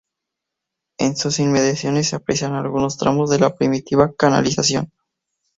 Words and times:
En 0.97 1.15
sus 1.15 1.37
inmediaciones 1.37 2.09
se 2.09 2.15
aprecian 2.15 2.53
algunos 2.55 2.97
tramos 2.97 3.29
de 3.29 3.37
la 3.37 3.55
primitiva 3.55 4.11
canalización. 4.17 4.91